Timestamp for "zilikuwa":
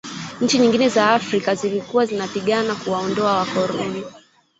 1.55-2.05